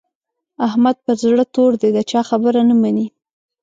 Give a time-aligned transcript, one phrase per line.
[0.67, 3.07] احمد پر زړه تور دی؛ د چا خبره نه مني.